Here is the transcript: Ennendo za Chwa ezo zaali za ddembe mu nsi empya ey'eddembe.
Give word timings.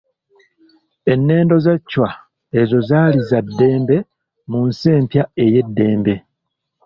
Ennendo 1.13 1.55
za 1.65 1.75
Chwa 1.89 2.09
ezo 2.59 2.77
zaali 2.89 3.19
za 3.29 3.39
ddembe 3.47 3.97
mu 4.49 4.59
nsi 4.69 4.87
empya 4.97 5.23
ey'eddembe. 5.43 6.15